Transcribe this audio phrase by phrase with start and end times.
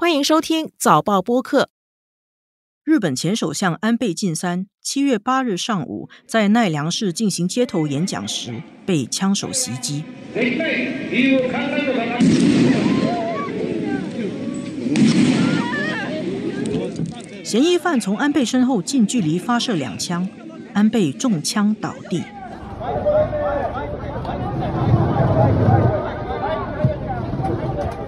[0.00, 1.70] 欢迎收听早报播客。
[2.84, 10.04] 日本前首相安倍晋三七月八日上午在奈良市进行街头演讲时被枪手袭击。
[17.42, 20.28] 嫌疑犯从安倍身后近距离发射两枪，
[20.74, 22.22] 安倍中枪倒地。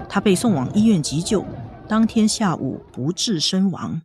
[0.09, 1.45] 他被送往医院急救，
[1.91, 4.03] 当天下午不治身亡。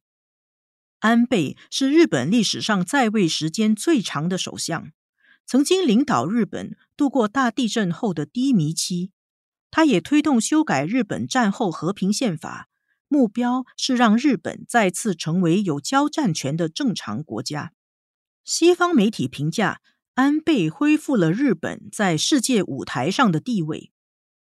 [1.02, 4.92] 安倍是日本历史上在位时间最长的首相，
[5.46, 9.12] 曾经领导日本度过大地震后的低迷期。
[9.70, 12.70] 他也推动修改日本战后和平宪法，
[13.08, 17.72] 目标是让日本再次成为有交战权的正常国家。
[18.44, 19.82] 西方媒体评价，
[20.16, 23.92] 安倍恢复了日本在世界舞台上的地位。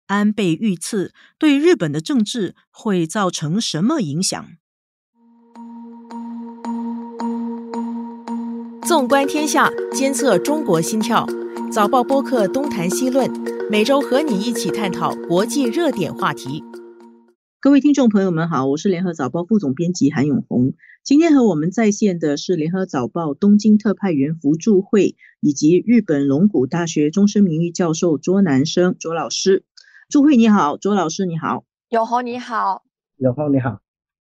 [0.06, 4.47] 安倍遇刺对日本的政治会造成什么影响？
[8.86, 11.27] 纵观天下，监测中国心跳。
[11.72, 13.28] 早报播客东谈西论，
[13.69, 16.62] 每周和你一起探讨国际热点话题。
[17.61, 20.75] 各位听众朋友们好，我是联合早报副总编辑韩永红。
[21.03, 29.64] 今天和我们在线的是联合早报东京特派员福助会以及日本龙谷大学终身名誉教授卓南生卓老师。
[30.09, 32.85] 祝慧你好，卓老师你好，永红你好，
[33.17, 33.81] 永红你好。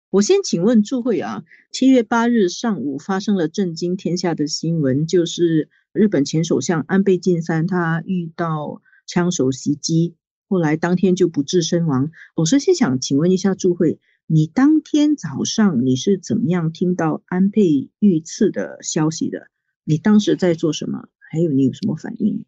[0.08, 10.14] 我先请问朱慧啊，七月八日上午发生了震惊天下的新闻，就是日本前首相安倍晋三他遇到枪手袭击，
[10.48, 12.12] 后来当天就不治身亡。
[12.36, 19.48] 我首先想请问一下朱慧，你当天早上你是怎么样听到安倍遇刺的消息的？
[19.82, 21.08] 你当时在做什么？
[21.32, 22.44] 还有你有什么反应？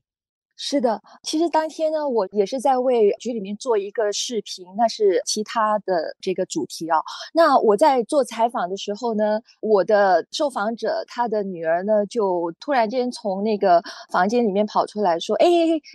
[0.59, 6.99] 是的，其实当天呢，我也是在为局里面做一个视频，那是其他的这个主题啊。
[7.35, 15.47] 那我在做采访的时候呢，我的受访者他的女儿呢，就突然间从那个房间里面跑出来说：“哎，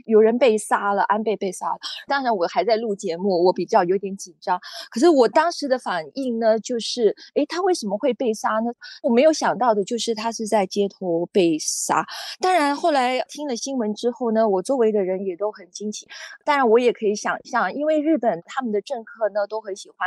[0.06, 4.60] 有人被杀了，安倍被杀了。”当然，我还在录节目，我比较有点紧张。
[4.92, 8.72] 可是我当时的反应呢，就是：“哎，他为什么会被杀呢？”
[9.02, 12.06] 我没有想到的就是他是在街头被杀。
[12.40, 14.51] 当然，后来听了新闻之后呢。
[14.52, 16.06] 我周围的人也都很惊奇，
[16.44, 19.98] 当然我也可以想象，因为日本他们的政客呢都很喜欢，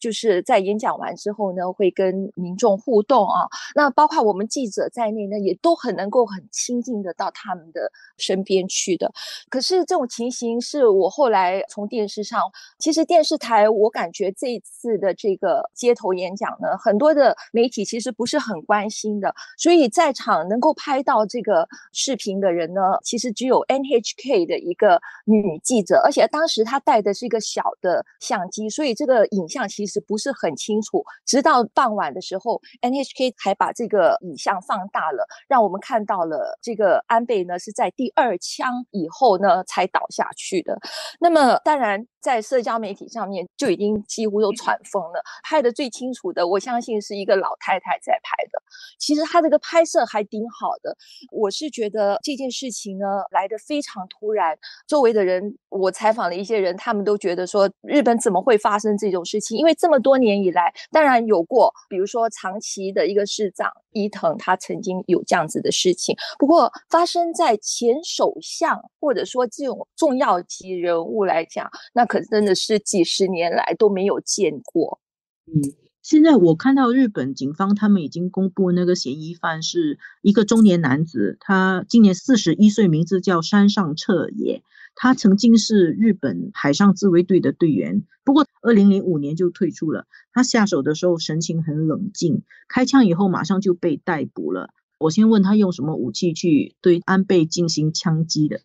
[0.00, 3.46] 就是在演讲完之后呢会跟民众互动啊，
[3.76, 9.12] 那包括我们记者在内呢也都很能够很亲近的到他们的身边去的。
[9.48, 12.42] 可是这种情形是我后来从电视上，
[12.80, 23.83] 其实电视台我感觉这一次的这个街头演讲呢，很多的媒体其实不是很关心的，所以在场能够拍到这个视频的人呢，其实只有 N。
[23.84, 31.04] NHK 的一个女记者，而且当时她带的是一个小的相机，所以这个影像其实不是很清楚。
[31.26, 40.78] 直到傍晚的时候，NHK 还把这个影像放大了，让我们看到了这个安倍呢是在第二枪以后呢才倒下去的。
[41.20, 42.06] 那么当然。
[42.24, 45.22] 在社交媒体上面就已经几乎都传疯了。
[45.42, 48.58] 拍的最清楚的，我相信是一个老太太在拍的。
[48.98, 50.96] 其实她这个拍摄还挺好的。
[51.30, 59.58] 我是觉得这件事情呢来的非常突然，周围的人，我采访了一些人，他们都觉得说日本怎么会发生这种事情？
[59.58, 66.16] 因为这么多年以来，当然有过，比如说长崎的一个市长伊藤，他曾经有这样子的事情。
[66.38, 72.08] 不过发生在前首相或者说这种重要级人物来讲，那。
[72.14, 75.00] 可真的是几十年来都没有见过。
[75.46, 84.62] 嗯，现在我看到日本警方他们已经公布那个嫌疑犯是一个中年男子，他今年四十一岁，名字叫山上彻也。
[84.94, 90.06] 他曾经是日本海上自卫队的队员，不过二零零五年就退出了。
[90.32, 94.70] 他下手的时候神情很冷静，开枪以后马上就被逮捕了。
[95.00, 98.60] 我先问他用什么武器去对安倍进行枪击的。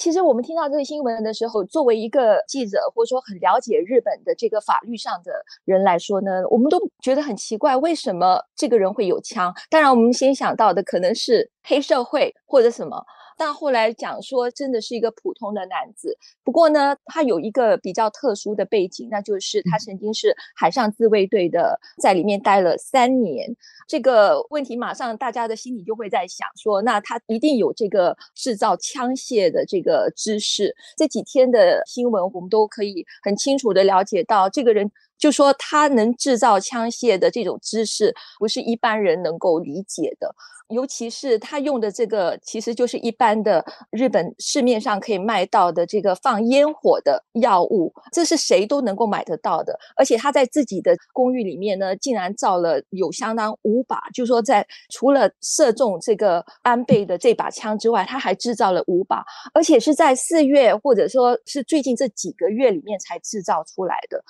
[0.00, 5.30] 其实我们听到这个新闻的时候，作为一个记者或者说很了解日本的这个法律上的
[5.66, 9.52] 人来说呢，我们都觉得很奇怪，为什么这个人会有枪？
[9.68, 13.04] 当然，我们先想到的可能是黑社会或者什么。
[13.40, 16.14] 但后来讲说，真的是一个普通的男子。
[16.44, 23.48] 不过呢，他有一个比较特殊的背景，那就是他曾经是海上自卫队的，在里面待了三年。
[23.88, 30.76] 这个问题马上大家的心里就会在想说，那他一定有这个制造枪械的这个知识。
[30.98, 34.92] 这几天的新闻，我们都可以很清楚的了解到，这个人。
[35.20, 40.34] 就说他能制造枪械的这种知识，不是一般人能够理解的。
[40.70, 49.76] 尤其是他用的这个，其实就是一般的日本市面上可以卖到的这个放烟火的药物，这是谁都能够买得到的。
[49.96, 64.22] 而且他在自己的公寓里面呢，竟然造了有相当五把，就说在除了射中这个安倍的这把枪之外，他还制造了五把，而且是在四月或者说是最近这几个月里面才制造出来的。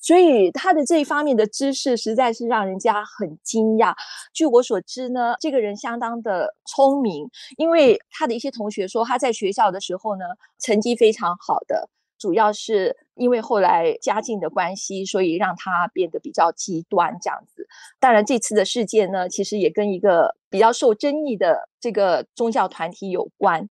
[0.00, 3.94] 所以他的这一方面的知识实在是让人家很惊讶。
[4.32, 10.24] 据我所知呢，这个人相当的聪明，因为他的一些同学说他在学校的时候呢
[10.60, 17.66] 成绩非常好的，主要是因为后来家境的关系，所以让他变得比较极端这样子。
[17.98, 23.68] 当然，这次的事件呢，其实也跟一个比较受争议的这个宗教团体有关。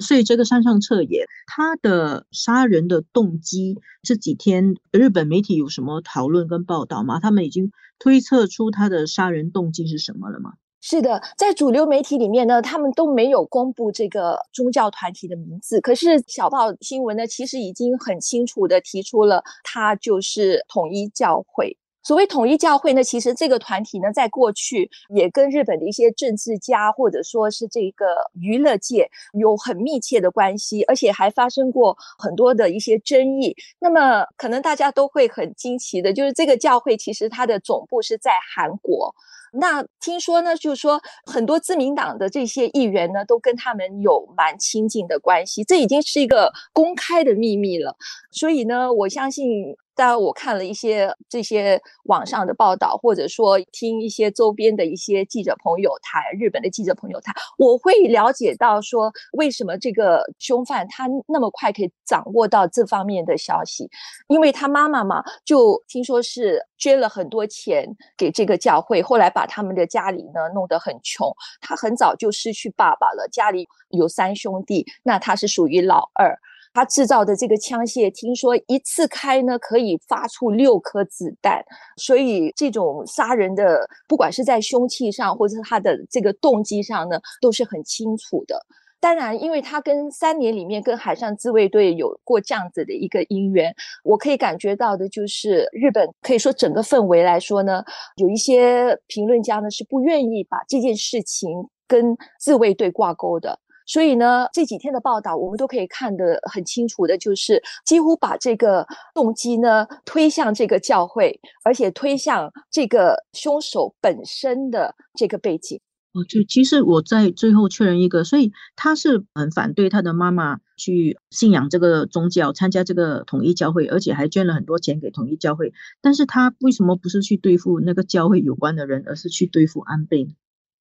[0.00, 7.20] 所以这个山上彻也，他的杀人的动机，这几天日本媒体有什么讨论跟报道吗？
[7.20, 10.54] 他们已经推测出他的杀人动机是什么了吗？
[10.82, 15.78] 是的，在主流媒体里面呢，他们都没有公布这个宗教团体的名字。
[15.82, 21.76] 可是小报新闻呢，其实已经很清楚的提出了，他就是统一教会。
[22.10, 28.04] 所谓统一教会呢，其实这个团体呢，在过去也跟日本的一些政治家或者说是这个
[28.34, 29.08] 娱乐界
[29.38, 33.54] 有很密切的关系，而且还发生过很多的一些争议。
[33.78, 39.14] 那么，可能大家都会很惊奇的，就是这个教会其实它的总部是在韩国。
[39.52, 47.96] 那听说呢，就是说很多自民党的这些议员呢，都跟他们有蛮亲近的关系，这已经是一个公开的秘密了。
[48.32, 49.76] 所以呢，我相信。
[50.00, 63.90] 当然，我看了一些这些网上的报道，或者说听一些周边的一些记者朋友谈，日本的记者朋友谈，我会了解到说，为什么这个凶犯他那么快可以掌握到这方面的消息？
[64.28, 67.86] 因为他妈妈嘛，就听说是捐了很多钱
[68.16, 71.30] 给这个教会，后来把他们的家里呢弄得很穷，
[71.60, 76.34] 他很早就失去爸爸了，家里有三兄弟，那他是属于老二。
[76.72, 81.64] 他制造的这个枪械，听说一次开呢可以发出六颗子弹，
[81.96, 88.58] 所以这种杀人的，不管是在凶器上，或者是他的这个动机上呢，都是很清楚的。
[89.02, 93.74] 当然，因为他跟三年里面跟海上自卫队有过这样子的一个姻缘，
[94.04, 97.82] 我可以感觉到的就是，日本可以说整个氛围来说呢，
[98.16, 101.50] 有一些评论家呢是不愿意把这件事情
[101.88, 103.58] 跟自卫队挂钩的。
[103.90, 115.80] 所以呢，这几天的报道，我们都可以看得很清楚的，就是几乎把这个动机呢推向这个教会，而且推向这个凶手本身的这个背景。
[116.12, 125.72] 哦，就其实我在最后确认一个，所以他是很反对他的妈妈去信仰这个宗教，参加这个统一教会，而且还捐了很多钱给统一教会。
[126.00, 130.30] 但是他为什么不是去对付那个教会有关的人，而是去对付安倍呢？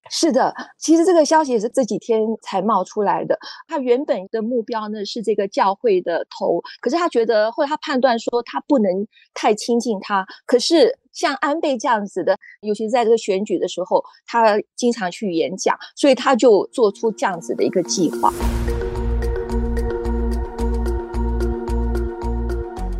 [0.09, 3.37] 是的，其实这个消息也是这几天才冒出来的。
[3.67, 10.25] 他原本的目标呢是这个教会的头，可是他觉得，或者他判断说他不能太亲近他。
[10.45, 18.33] 可是像安倍这样子的，尤其是在这个选举的时候，他经常去演讲，所以他就做出这样子的一个计划。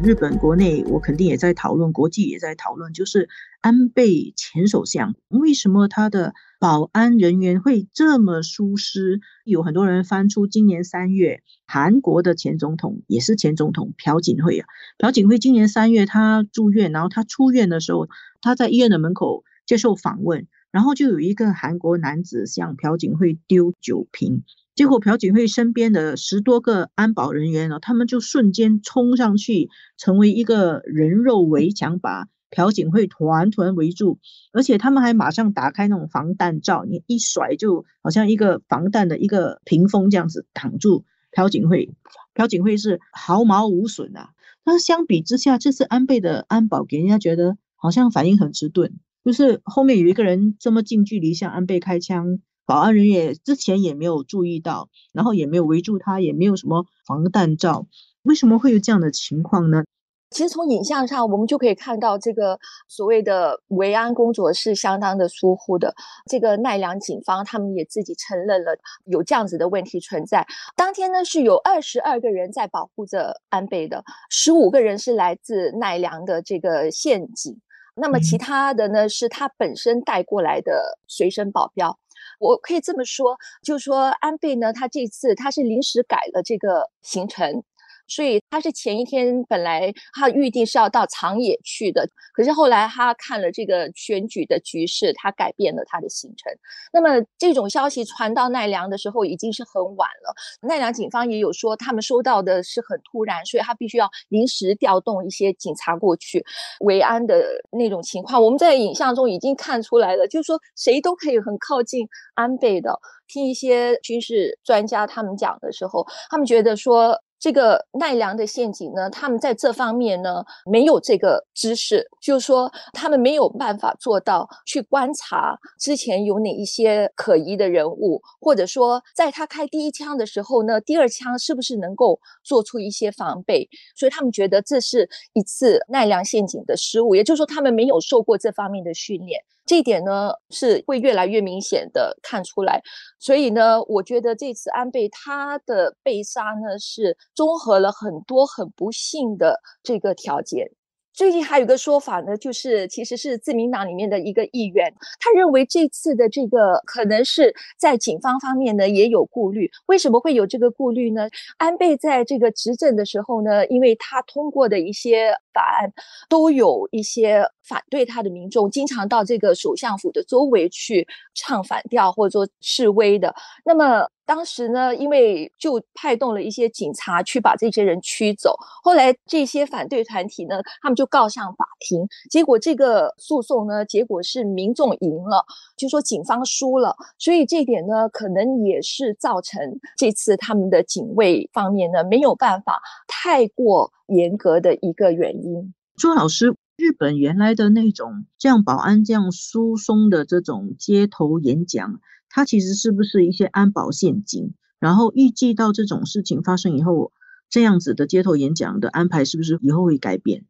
[0.01, 3.27] 日本国内，我肯定也在讨论，国际也在讨论，就是
[3.59, 9.19] 安倍前首相为什么他的保安人员会这么疏失？
[9.43, 14.67] 有很多人翻出今年三月韩国的前总统，也是前总统朴槿惠啊。
[14.97, 18.07] 朴槿惠今年三月他住院，然后他出院的时候，
[18.41, 24.43] 他在医院的门口接受访问，然后就有一个韩国男子向朴槿惠丢酒瓶。
[24.79, 34.19] 结果朴槿惠身边的十多个安保人员呢，他们就瞬间冲上去，成为一个人肉围墙，把朴槿惠团团围住。
[34.53, 41.93] 而且他们还马上打开那种防弹罩，你一甩，就好像一个防弹的一个屏风这样子挡住朴槿惠。
[42.33, 44.29] 朴槿惠是毫毛无损啊。
[44.63, 48.93] 那相比之下，这次安倍的安保给人家觉得好像反应很迟钝，
[49.25, 52.39] 就是后面有一个人这么近距离向安倍开枪。
[52.69, 57.87] 保安人员之前也没有注意到，然后也没有围住他，也没有什么防弹罩，
[58.21, 59.85] 为什么会有这样的情况呢？
[60.29, 65.95] 其实从影像上，我们就可以看到这个所谓的维安工作是相当的疏忽的。
[66.29, 70.45] 这个奈良警方他们也自己承认了有这样子的问题存在。
[70.75, 77.59] 当天呢是有二十二个人在保护着安倍的，十五个人是来自奈良的这个县警，
[77.95, 81.97] 那么其他的呢是他本身带过来的随身保镖。
[82.39, 87.63] 我可以这么说，就说安倍呢，他这次他是临时改了这个行程，
[88.09, 96.51] 所以他是前一天本来他预定是要到长野去的，可是后来他看了这个选举的局势，他改变了他的行程。
[96.91, 106.43] 那么这种消息传到奈良的时候已经是很晚了，奈良警方也有说他们收到的是很突然，所以他必须要临时调动一些警察过去
[106.81, 108.43] 维安的那种情况。
[108.43, 112.99] 我们在影像中已经看出来了，就是说谁都可以很靠近安倍的。
[113.27, 117.15] 听一些军事专家他们讲的时候，他们觉得说。
[117.39, 133.69] 这个奈良的陷阱呢，他们在这方面呢没有这个知识，就是说他们没有办法做到去观察之前有哪一些可疑的人物，或者说在他开第一枪的时候呢，第二枪是不是能够做出一些防备？
[133.95, 139.41] 所以他们觉得这是一次奈良陷阱的失误，也就是说他们没有受过这方面的训练。
[139.69, 142.81] 这一点呢是会越来越明显的看出来，
[143.19, 150.71] 所以呢，我觉得这次安倍他的被杀呢是综合了很多很不幸的这个条件。
[151.13, 159.69] 最近还有一个说法呢，就是其实是自民党里面的一个议员，他认为这次的这个可能是在警方方面呢也有顾虑。
[159.87, 161.27] 为什么会有这个顾虑呢？
[161.57, 165.91] 安倍在这个执政的时候呢，因为他通过的一些法案
[166.29, 173.33] 都有一些反对他的民众，经常到这个首相府的周围去唱反调或者说示威的。
[173.63, 178.55] 那么当时呢，因为就派动了一些警察去把这些人驱走。
[178.83, 182.07] 后来这些反对团体呢，他们就告上法庭。
[182.29, 185.45] 结果这个诉讼呢，结果是民众赢了，
[185.77, 186.95] 就说警方输了。
[187.17, 189.59] 所以这点呢，可能也是造成
[189.95, 195.73] 这次他们的警卫方面呢没有办法太过严格的一个原因。
[195.97, 201.99] 朱老师，日本原来的那种像保安这样疏松的这种街头演讲。
[202.29, 204.53] 它其实是不是一些安保陷阱？
[204.79, 207.11] 然后预计到这种事情发生以后，
[207.49, 210.45] 这样子的街头演讲的安排是不是以后会改变？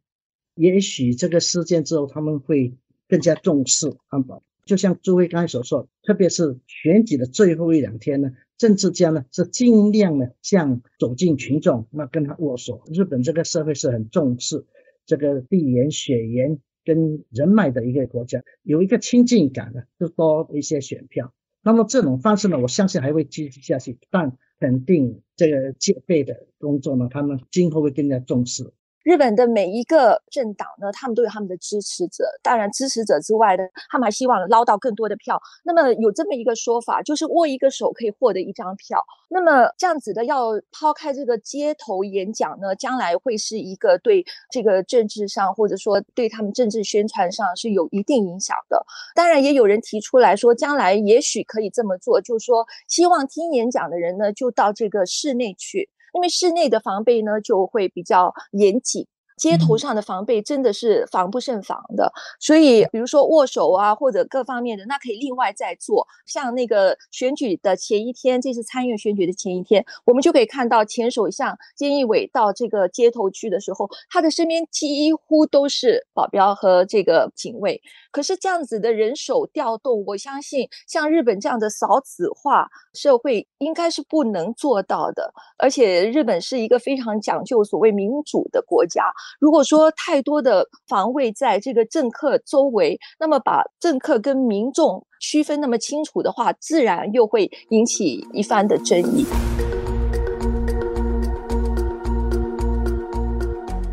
[0.54, 2.76] 也许这个事件之后，他们会
[3.08, 4.44] 更加重视安保。
[4.66, 12.82] 就像朱辉刚才所说，特别是选举的最后一两天呢，政治家呢是尽量呢向走进群众，那跟他握手。
[12.92, 14.66] 日本这个社会是很重视
[15.10, 21.34] 这个地缘、血缘跟人脉的一个国家，有一个亲近感的，就多一些选票。
[21.64, 28.72] 那么这种方式呢，我相信还会继续下去，但肯定这个戒备的工作呢，他们今后会更加重视。
[29.02, 32.24] 日本的每一个政党呢，他们都有他们的支持者。
[32.42, 35.40] 当然，支持者之外呢，他们还希望捞到更多的票。
[35.64, 39.02] 那么有这么一个说法，就是握一个手可以获得一张票。
[39.28, 48.84] 那么这样子的，要抛开这个街头演讲呢，将来会是一个对这个政治上，或者说对他们政治宣传上是有一定影响的。
[49.14, 55.88] 当然，也有人提出来说，将来也许可以这么做，就是说，希望听演讲的人呢，就到这个室内去。
[56.14, 59.06] 因为室内的防备呢，就会比较严谨。
[59.40, 66.06] 街头上的防备真的是防不胜防的，所以比如说握手啊，或者各方面的，那可以另外再做。
[66.26, 77.80] 像那个选举的前一天，这次参议院选举的前一天，我们就可以看到前首相菅义伟到这个街头去的时候，他的身边几乎都是保镖和这个警卫。
[78.12, 85.32] 可是这样子的人手调动，我相信像日本这样的少子化社会应该是不能做到的。
[85.56, 89.04] 而且日本是一个非常讲究所谓民主的国家。
[89.38, 99.26] 如果说太多的防卫在这个政客周围，那么把政客跟民众区分那么清楚的话，自然又会引起一番的争议。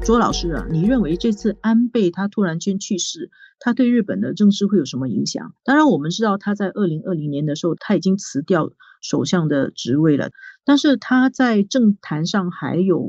[0.04, 3.30] 卓老师啊，你认为这次安倍他突然间去世，
[3.60, 5.54] 他对日本的政治会有什么影响？
[5.66, 8.70] 当然，我们知道他在二零二零年的时候他已经辞掉
[9.02, 10.30] 首相的职位了，
[10.64, 13.06] 但是他在政坛上还有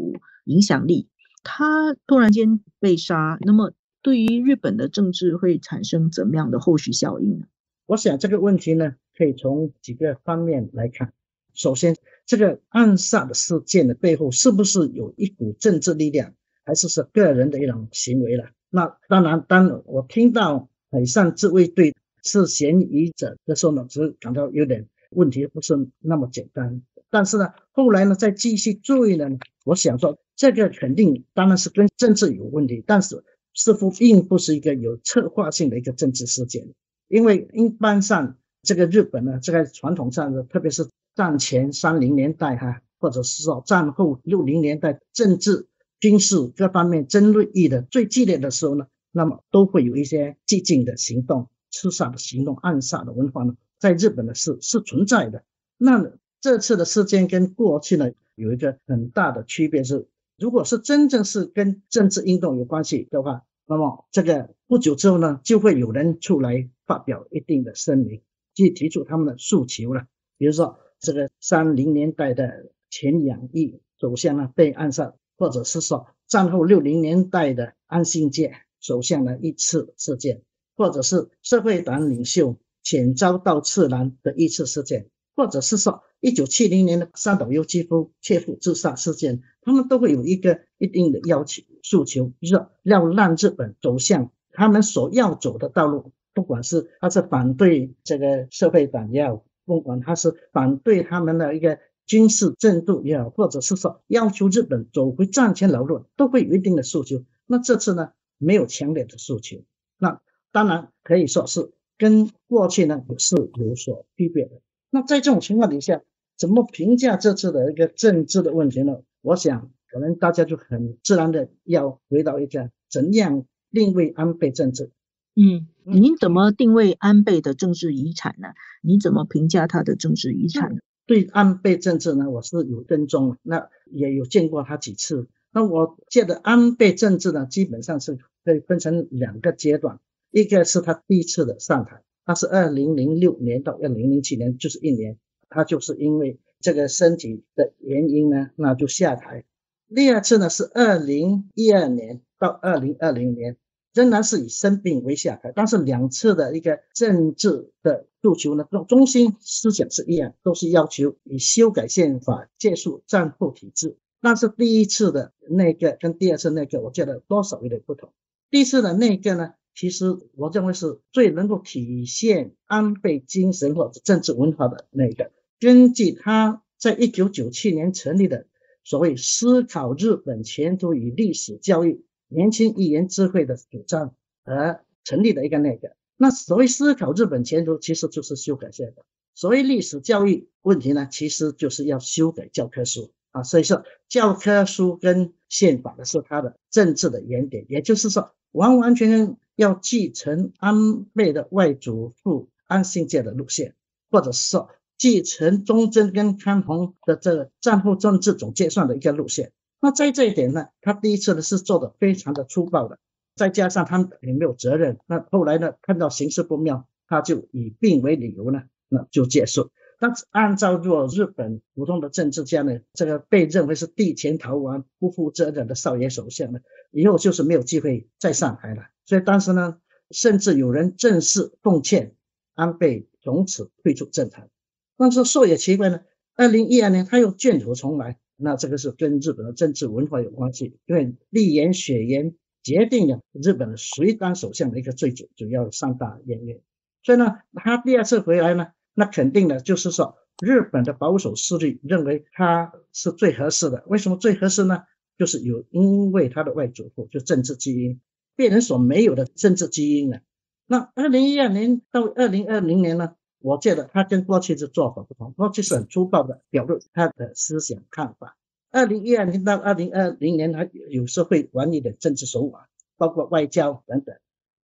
[0.47, 1.08] 影响力。
[1.50, 7.47] 他突然间被杀，那么对于日本的政治会产生怎么样的后续效应呢？
[7.87, 11.14] 我想这个问题呢，可以从几个方面来看。
[11.55, 16.35] 首先，这个暗杀的事件的背后是不是有一股政治力量，
[16.67, 18.50] 还是是个人的一种行为了？
[18.69, 26.83] 那当然，当我听到海上自卫队是嫌疑者的时候呢，只是感到有点问题不是那么简单。
[27.09, 29.31] 但是呢，后来呢，再继续追呢，
[29.64, 30.19] 我想说。
[30.38, 36.68] 这个肯定当然是跟政治有问题，但是似乎并不是一个有策划性的一个政治事件，
[37.09, 45.66] 因为一般上这个日本呢，这个传统上的，特别是战前三零年代哈，或者是说战后六零年代政治、
[45.99, 55.42] 军事各方面争论议的最激烈的时候呢，那么都会有一些激进的行动、刺杀的行动、暗杀的文化呢，在日本呢是是存在的。
[55.76, 60.07] 那这次的事件跟过去呢有一个很大的区别是。
[60.38, 68.23] 如果是真正是跟政治运动有关系的话，那么这个不久之后呢，就会有人出来发表一定的声明，
[68.54, 70.07] 去提出他们的诉求了。
[70.37, 80.42] 比如说这个三零年代的前养义首相呢被暗杀，或者是说战后六零年代的安信介首相的一次事件，
[80.76, 86.04] 或者是社会党领袖遣遭到次郎的一次事件，或者是说。
[86.20, 96.12] 一九七零年的三岛由纪夫切腹自杀事件，他们都会有一个一定的要求诉求，就是要让日本走向他们所要走的道路。
[96.34, 107.25] 不管是他是反对这个社会党也好，不管他是反对他们的一个军事制度也好，或者是说要求日本走回战前老路，都会有一定的诉求。
[107.46, 109.58] 那这次呢，没有强烈的诉求，
[109.98, 110.20] 那
[110.52, 114.60] 当然可以说是跟过去呢也是有所区别的。
[114.90, 116.02] 那在这种情况底下，
[116.37, 118.99] 怎么评价这次的一个政治的问题呢？
[119.21, 124.90] 我想，可能大家就很自然的要回到一个怎样定位安倍政治。
[125.35, 128.49] 嗯，您怎么定位安倍的政治遗产呢？
[128.83, 130.80] 你怎么评价他的政治遗产呢？
[131.07, 135.28] 对安倍政治呢，我是有跟踪，那也有见过他几次。
[135.52, 142.02] 那我觉得安倍政治呢，基本上是可以分成两个阶段，一个是他第一次的上台。
[142.28, 145.16] 他是二零零六年到二零零七年，就是一年，
[145.49, 149.47] 他就是因为这个身体的原因呢，那就下台。
[149.94, 153.56] 第二次呢是二零一二年到二零二零年，
[153.94, 163.97] 仍然是以生病为下台，但是两次的一个政治的诉求呢，中中心思想是一样，都是要求以修改宪法结束战后体制。
[164.20, 168.12] 但是第一次的那个跟第二次那个，我觉得多少有点不同。
[168.50, 169.54] 第一次的那个呢？
[169.78, 175.30] 其实我认为是最能够体现安倍精神或者政治文化的那个。
[175.61, 178.49] 根据他在一九九七年成立的
[178.82, 185.94] 所谓“思考日本前途与历史教育年轻议员智慧”的主张而成立的一个那个。
[186.16, 189.04] 那所谓思考日本前途，其实就是修改宪法；
[189.37, 193.44] 所谓历史教育问题呢，其实就是要修改教科书啊。
[193.44, 199.37] 所以说，教科书跟宪法的是他的政治的原点，也就是说，完完全全。
[199.59, 203.75] 要继承安倍的外祖父安信介的路线，
[204.09, 209.51] 或者说继承忠贞跟康弘的这个战后政治总结算的一个路线。
[209.81, 213.01] 那在这一点呢，他第一次呢是做的非常的粗暴的，
[213.35, 215.01] 再加上他也没有责任。
[215.09, 219.72] 那后来呢，看到形势不妙，他就以病为理由呢，那就结束。
[219.98, 226.61] 但是按照若日本普通的政治家呢，这个被认为是地前逃亡、不负责任的少爷首相呢，
[226.92, 228.84] 以后就是没有机会再上台了。
[229.04, 229.80] 所以当时呢，
[230.11, 232.14] 甚至有人正式奉劝
[232.54, 234.48] 安倍从此退出政坛。
[234.96, 236.00] 但是说也奇怪呢，
[236.37, 246.61] 二零一二年他又卷土重来，那这个是跟日本的政治文化有关系，因为立言血言决定了日本的谁当首相的一个最主主要三大原因。
[247.02, 253.84] 所以呢，他第二次回来呢，那肯定的就是说日本的保守势力认为他是最合适的。
[253.87, 254.82] 为什么最合适呢？
[255.16, 258.00] 就是有因为他的外祖父就政治基因。
[258.34, 260.18] 别人所没有的政治基因呢？
[260.66, 263.14] 那二零一二年到二零二零年呢？
[263.38, 268.37] 我觉得他跟过去的做法不同，过去是很粗暴的表露他的思想看法。
[268.72, 274.16] 二零一二年到二零二零年，他有时会玩一点政治手法，包括外交等等。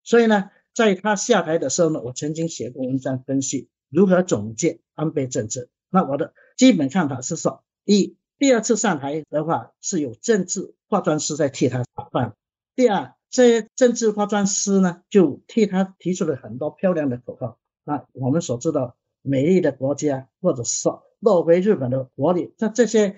[0.03, 5.69] 所以呢，在他下台的时候呢，我曾经写过文章分析如何总结安倍政治。
[5.89, 12.33] 那我的基本看法是说：一，第二次上台的话是有政治化妆师在替他打扮；
[12.75, 13.15] 第二。
[13.31, 17.59] 这些政治化妆师呢，就替他提出了很多漂亮的口号。
[17.83, 23.17] 那我们所知道，美丽的国家，或者说落回日本的国力，那这些，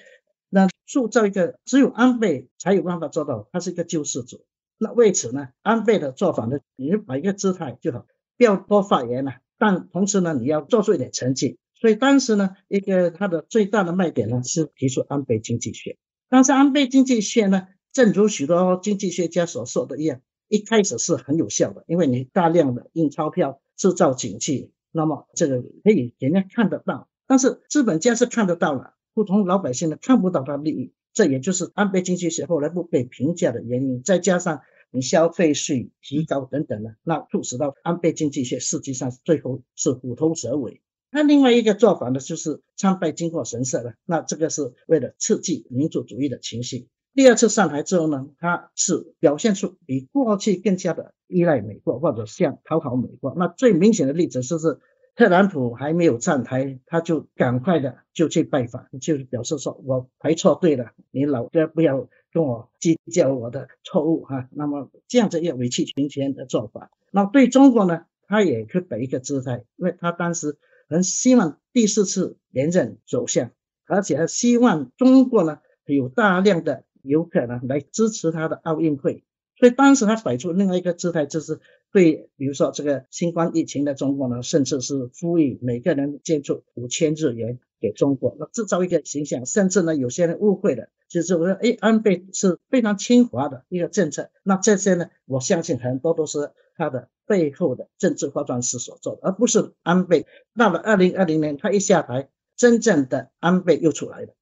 [0.48, 4.46] 那塑造一个只有安倍才有办法做到，他是一个救世主。
[4.78, 8.06] 那为此呢，安倍的做法呢，你摆一个姿态就好，
[8.38, 11.58] 不要多发言了，但同时呢，你要做出一点成绩。
[11.74, 15.98] 所以当时呢，一个它的最大的卖点呢，是提出安倍经济学。
[16.28, 17.68] 但是安倍经济学呢？
[17.92, 27.08] 正如许多经济学家所说的一样，一开始是很有效的，因为你大量的印钞票制造景气，那么这个可以人家看得到。
[27.26, 34.02] 但是资本家是看得到了，普通老百姓呢看不到他利益，这也就是安倍经济学后来不被评价的原因。
[34.02, 34.60] 再加上
[35.02, 40.82] 消费税提高等等呢，那促使到安倍经济学实际上最后是虎头蛇尾。
[41.10, 46.88] 那另外一个做法呢，就是参拜经过神社了，那这个是为了刺激民族主义的情绪。
[47.14, 53.34] 第二次上台之后呢，他是表现出比过去更加的依赖美国，或者像讨好美国。
[53.38, 54.78] 那最明显的例子就是
[55.16, 64.46] 特朗普还没有上台，他就赶快的就去拜访，就表示说我排错队了，你老哥不要跟我计较我的错误哈。
[64.52, 73.52] 那么这样子一个委曲求全的做法，那对中国呢，他也去摆一个姿态，因为他当时很希望第四次连任首相，
[73.86, 79.24] 而且还希望中国呢有大量的游客呢来支持他的奥运会，
[79.58, 81.58] 所以当时他摆出另外一个姿态就是。
[81.96, 89.46] 对，比如说这个新冠疫情的中国呢，甚至是呼吁每个人捐助五千日元给中国，那制造一个形象。
[89.46, 94.28] 甚至呢，有些人误会了，就是我说，哎，安倍是非常亲华的一个政策。
[94.42, 100.26] 那这些呢，我相信很多都是他的背后的政治化妆师所做的，而不是安倍。
[100.54, 102.28] 到了二零二零年，他一下台，
[102.58, 104.34] 真正的安倍又出来了。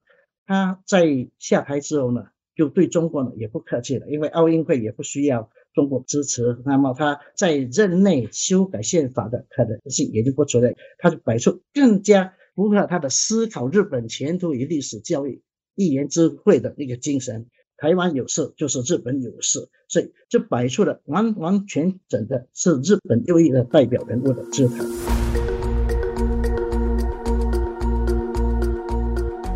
[0.45, 5.49] 他在下台之后呢，就对中国呢也不客气了，因为奥运会也不需要。
[5.75, 15.43] 中国支持，那么他在任内修改宪法的可能性也就不存在，他就摆出更加符合他的思考日本前途与历史教育
[15.75, 17.47] 一言之会的那个精神。
[17.77, 24.77] 台湾有事就是日本有事，所以就摆出了完完全整的是日本右翼的代表人物的姿态。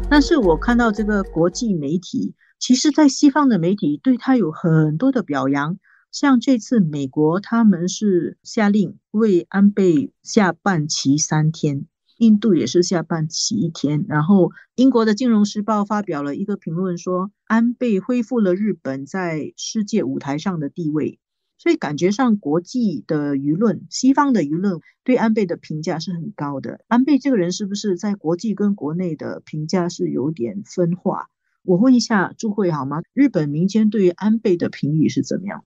[0.09, 5.77] 但是我看到这个国际媒体，其实在西方的媒体对他有很多的表扬。
[6.11, 11.85] 像这次美国，他们是下令为安倍下半旗三天；
[12.17, 14.05] 印度也是下半旗一天。
[14.07, 21.19] 然后，英国的《金融时报》发表了一个评论，说安倍恢复了日本在世界舞台上的地位。
[21.57, 26.79] 所以，感觉上国际的舆论、西方的舆论对安倍的评价是很高的。
[26.87, 31.27] 安倍这个人是不是在国际跟国内的评价是有点分化？
[31.63, 33.01] 我问一下朱慧好吗？
[33.13, 35.65] 日本民间对于安倍的评语是怎么样？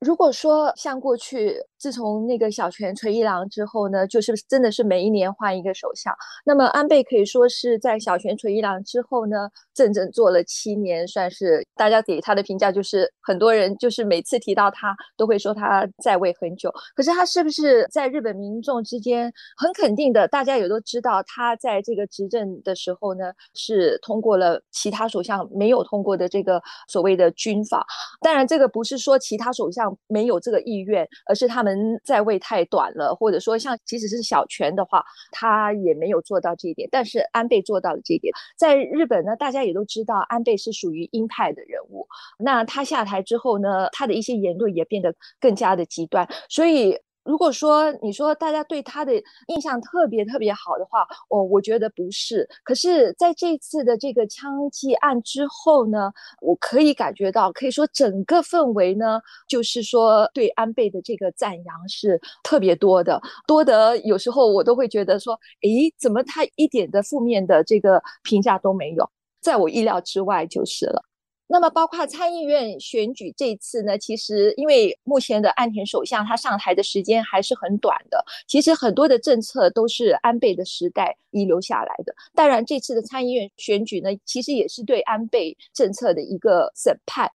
[0.00, 6.14] 如果说像过去，自从那个小泉纯一郎之后呢，就是真的是每一年换一个首相。
[6.44, 16.70] 那么安倍可以说是在小泉纯一郎之后呢，整整做了七年，算是大家给他的评价就是很多人就是每次提到他都会说他在位很久。
[16.94, 20.28] 可是他是不是在日本民众之间很肯定的？
[20.28, 27.86] 大家也都知道他在这个执政的时候呢，是通过了其他首相没有通过的这个所谓的军法。
[28.20, 31.66] 当然，这个不是说其他首相没有这个意愿，而是他。
[31.66, 36.88] 们在位太短了，或者说像即使是小泉的话，他也没有做到这一点。
[36.92, 38.32] 但是安倍做到了这一点。
[38.56, 42.06] 在日本呢，大家也都知道安倍是属于鹰派的人物。
[42.38, 46.96] 那他下台之后呢，他的一些言论也变得更加的极端，所以。
[47.26, 49.12] 如果说你说大家对他的
[49.48, 52.48] 印象特别特别好的话，我我觉得不是。
[52.64, 69.10] 可是在这次的这个枪击案之后呢，我可以感觉到，可以说整个氛围呢，就是说对安倍的这个赞扬是特别多的，多得有时候我都会觉得说，诶，怎么他一点的负面的这个评价都没有，
[69.40, 71.02] 在我意料之外就是了。
[71.48, 82.12] 那么，包括参议院选举这次呢，其实因为目前的岸田首相他上台的时间还是很短的，其实很多的政策都是安倍的时代遗留下来的。
[82.34, 87.30] 当然，这次的参议院选举呢，其实也是对安倍政策的一个审判。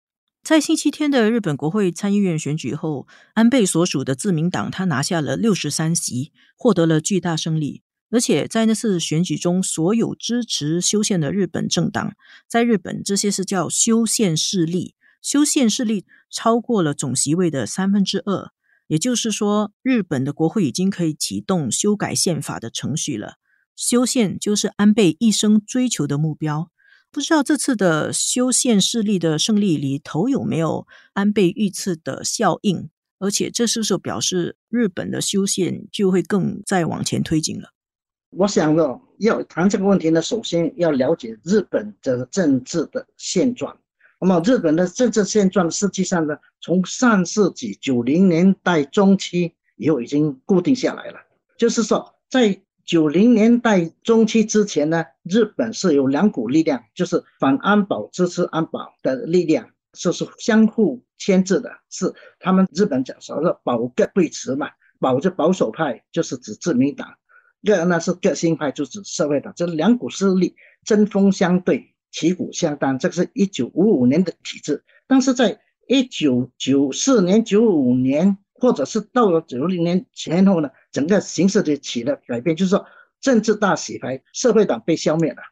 [0.45, 7.83] 在星期天的日本国会参议院选举后，安倍所属的自民党他拿下了六十三席，获得了巨大胜利。
[8.11, 12.15] 而且在那次选举中，所有支持修宪的日本政党，
[12.49, 18.51] 在日本这些是叫修宪势力，修宪势力超过了总席位的三分之二。
[18.87, 23.35] 也就是说，日本的国会已经可以启动修改宪法的程序了。
[23.75, 26.71] 修宪就是安倍一生追求的目标。
[27.11, 32.89] 不知道这次的修宪势力的胜利里头有没有安倍遇刺的效应？
[33.19, 37.71] 而且这是不是表示日本的修宪就会更再往前推进了？
[38.31, 43.77] 我想呢，要谈这个问题呢，首先要了解日本的政治的现状。
[44.21, 51.19] 那么，日本的政治现状实际上呢，从上世纪九零年代中期以后已经固定下来了。
[51.57, 61.71] 就是说，在九零年代中期之前呢，日本是有两股力量，就是反安保、支持安保的力量，这是相互牵制的。
[61.91, 67.09] 是他们日本讲说是保个对持嘛，保就保守派，就是指自民党。
[67.67, 72.99] 个呢是革新派，就指社会党，这两股势力针锋相对，旗鼓相当。
[72.99, 82.87] 这个是一九五五年的体制，但是在一九九四年、九五年，或者是到了九零年前后呢，整个形势就起了改变，就是说
[83.21, 85.43] 政治大洗牌，社会党被消灭了。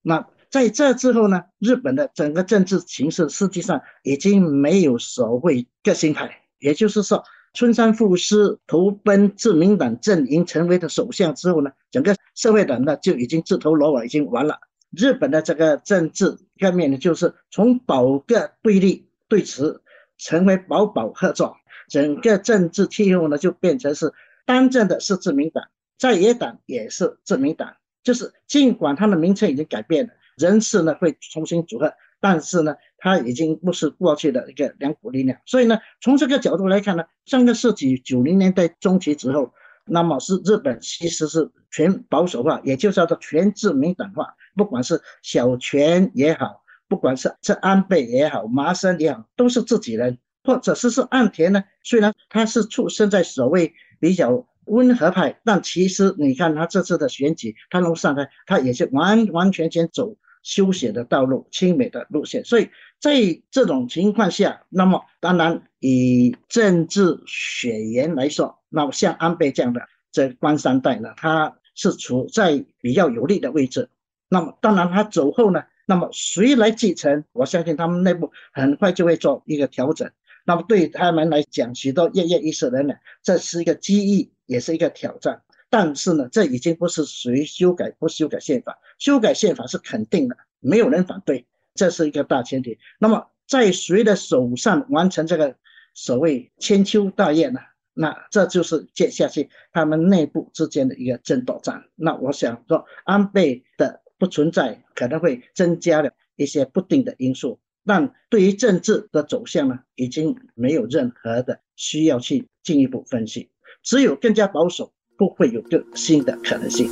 [0.00, 14.58] 那在这之后呢，日本的整个政治形势实际上已经没有所谓革新派，也就是说村山富司投奔自民党阵营，成为了首相之后呢，整个社会党呢就已经自投罗网，已经完了。
[14.90, 19.78] 日本的这个政治方面呢，就是从保个对立对峙，
[20.18, 21.56] 成为保保合作，
[21.88, 24.12] 整个政治气候呢就变成是
[24.44, 25.64] 当政的是自民党，
[25.96, 31.92] 在野党也是自民党，就是尽管它的名称已经改变了，人事呢会重新组合，
[32.24, 35.38] 但是呢，它已经不是过去的一个两股力量。
[35.44, 39.52] 所以呢，从这个角度来看呢，上个世纪九零年代中期之后，
[39.84, 44.34] 那么是日本其实是全保守化，也就是叫做全自民党化。
[44.56, 51.62] 不管是小泉也好，不管是这安倍也好，麻生也好，都是自己人，或者是是岸田呢？
[51.82, 62.44] 虽然他是出生在所谓比较温和派，但其实你看他这次的选举，他能上台，他也是完完全全走休闲的道路、亲美的路线。
[62.44, 69.80] 所以在这种情况下，那么当然以政治血缘来说，那么像安倍这样的
[70.12, 73.88] 这官三代呢，他是处在比较有利的位置。
[74.28, 75.64] 那么当然，他走后呢？
[75.86, 77.24] 那么谁来继承？
[77.32, 80.10] 我相信他们内部很快就会做一个调整。
[80.46, 85.42] 那么对他们来讲，许多跃跃欲试的人呢，这是一个机遇，也是一个挑战。
[85.74, 92.78] 但是呢，这已经不是谁修改不修改宪法，修改宪法是肯定的，没有人反对，这是一个大前提。
[93.00, 95.56] 那么在谁的手上完成这个
[95.92, 97.58] 所谓千秋大业呢？
[97.92, 101.82] 那这就是接下去他们内部之间的一个争夺战。
[101.96, 104.02] 那我想说，安倍的。
[104.16, 113.50] 不存在可能会增加了一些不定的因素，但对于政治的走向呢，已经没有任何的需要去进一步分析，
[113.82, 116.90] 只有更加保守，不会有更新的可能性。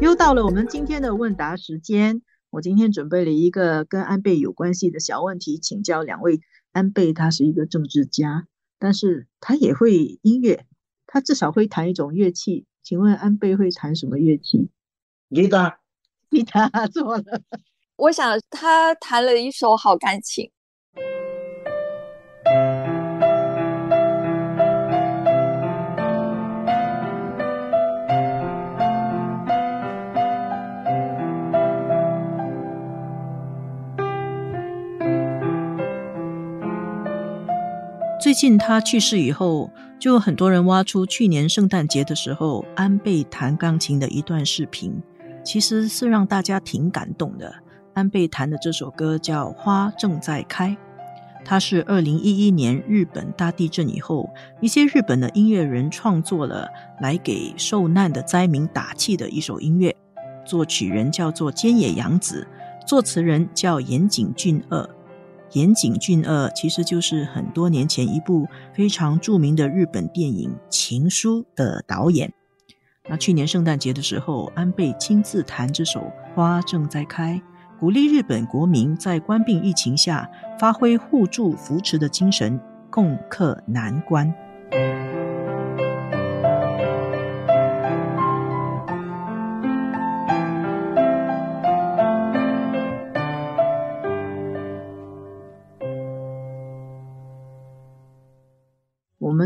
[0.00, 6.40] 又到了我们今天的问答时间，我今天准备了一个跟安倍有关系的小问题，请教两位。
[6.72, 8.46] 安倍他是一个政治家，
[8.78, 10.64] 但是他也会音乐。
[11.06, 14.70] 他至少会弹一种乐器，请问安倍会弹什么乐器？
[15.28, 15.78] 吉他，
[16.30, 17.42] 吉他错了。
[17.96, 20.50] 我想他弹了一首好钢琴。
[38.32, 39.70] 最近他去世以后。
[40.00, 45.00] 就有很多人挖出去年圣诞节的时候安倍弹钢琴的一段视频，
[45.44, 47.54] 其实是让大家挺感动的。
[47.92, 50.70] 安倍弹的这首歌叫《花正在开》，
[51.44, 54.28] 它是二零一一年日本大地震以后，
[54.62, 56.66] 一些日本的音乐人创作了
[57.02, 59.94] 来给受难的灾民打气的一首音乐。
[60.44, 62.48] 作曲人叫做菅野洋子，
[62.86, 64.88] 作词人叫岩井俊二。
[65.52, 72.32] 岩井俊二其实就是很多年前一部非常著名的日本电影《情书》的导演。
[73.08, 76.00] 那去年圣诞节的时候，安倍亲自弹这首
[76.34, 77.34] 《花正在开》，
[77.80, 82.58] 鼓励日本国民在关病疫情下发挥互助扶持的精神，
[82.90, 84.32] 共克难关。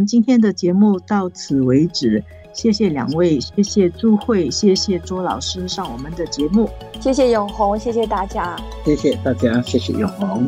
[0.06, 10.46] 们今天的节目到此为止，谢谢两位，谢谢朱慧，谢谢周老师上我们的节目，谢谢永红，谢谢大家，谢谢大家，谢谢永红。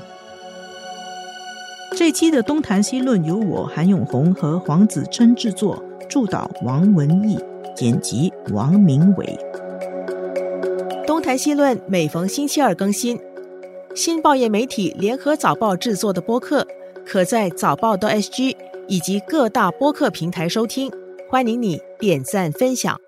[1.97, 7.37] 这期的东谈西论由我韩永红和黄子琛制作，助导王文义，
[7.75, 9.37] 剪辑王明伟。
[11.05, 13.19] 东谈西论每逢星期二更新，
[13.97, 16.65] 新报业媒体联合早报制作的播客，
[17.05, 18.55] 可在早报的 SG。
[18.89, 20.91] 以及各大播客平台收听，
[21.31, 22.99] 欢迎你点赞分享。